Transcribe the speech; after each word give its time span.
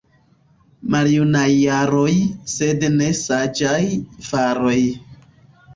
Maljunaj 0.95 1.51
jaroj, 1.65 2.15
sed 2.57 2.89
ne 2.97 3.11
saĝaj 3.23 3.81
faroj. 4.31 4.79